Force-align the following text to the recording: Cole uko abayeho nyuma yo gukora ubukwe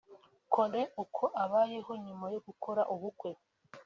Cole 0.53 0.81
uko 1.03 1.23
abayeho 1.43 1.91
nyuma 2.05 2.25
yo 2.33 2.39
gukora 2.47 2.81
ubukwe 2.93 3.31